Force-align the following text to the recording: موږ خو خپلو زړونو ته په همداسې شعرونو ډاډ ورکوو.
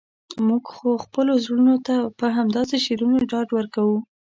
موږ 0.47 0.63
خو 0.73 0.89
خپلو 1.05 1.33
زړونو 1.43 1.75
ته 1.87 1.95
په 2.19 2.25
همداسې 2.37 2.75
شعرونو 2.85 3.17
ډاډ 3.31 3.47
ورکوو. 3.53 3.97